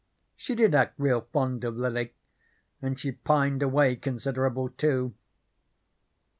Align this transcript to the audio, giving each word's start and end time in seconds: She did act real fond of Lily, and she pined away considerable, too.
She 0.35 0.55
did 0.55 0.73
act 0.73 0.95
real 0.97 1.21
fond 1.31 1.63
of 1.63 1.77
Lily, 1.77 2.15
and 2.81 2.99
she 2.99 3.11
pined 3.11 3.61
away 3.61 3.95
considerable, 3.95 4.69
too. 4.69 5.13